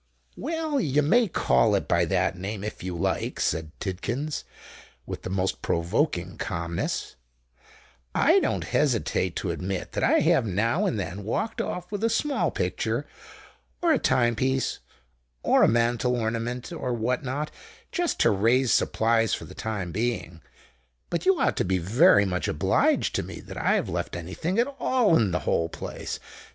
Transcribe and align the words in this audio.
"Well—you 0.35 1.03
may 1.03 1.27
call 1.27 1.75
it 1.75 1.87
by 1.87 2.05
that 2.05 2.35
name, 2.35 2.63
if 2.63 2.81
you 2.81 2.97
like," 2.97 3.39
said 3.39 3.69
Tidkins, 3.79 4.43
with 5.05 5.21
the 5.21 5.29
most 5.29 5.61
provoking 5.61 6.39
calmness. 6.39 7.15
"I 8.15 8.39
don't 8.39 8.63
hesitate 8.63 9.35
to 9.35 9.51
admit 9.51 9.91
that 9.91 10.03
I 10.03 10.21
have 10.21 10.43
now 10.47 10.87
and 10.87 10.99
then 10.99 11.23
walked 11.23 11.61
off 11.61 11.91
with 11.91 12.03
a 12.03 12.09
small 12.09 12.49
picture—or 12.49 13.93
a 13.93 13.99
time 13.99 14.35
piece—or 14.35 15.61
a 15.61 15.67
mantel 15.67 16.15
ornament—or 16.15 16.93
what 16.93 17.23
not—just 17.23 18.19
to 18.21 18.31
raise 18.31 18.73
supplies 18.73 19.35
for 19.35 19.45
the 19.45 19.53
time 19.53 19.91
being. 19.91 20.41
But 21.11 21.27
you 21.27 21.39
ought 21.39 21.57
to 21.57 21.63
be 21.63 21.77
very 21.77 22.25
much 22.25 22.47
obliged 22.47 23.13
to 23.17 23.21
me 23.21 23.39
that 23.41 23.55
I've 23.63 23.87
left 23.87 24.15
any 24.15 24.33
thing 24.33 24.57
at 24.57 24.75
all 24.79 25.15
in 25.15 25.29
the 25.29 25.41
whole 25.45 25.69
place. 25.69 26.19